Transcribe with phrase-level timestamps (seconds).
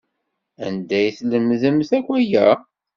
[0.65, 2.47] Anda ay tlemdemt akk aya?